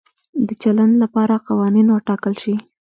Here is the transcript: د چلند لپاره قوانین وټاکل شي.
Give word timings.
د 0.47 0.49
چلند 0.61 0.93
لپاره 1.03 1.35
قوانین 1.47 1.87
وټاکل 1.89 2.33
شي. 2.41 2.55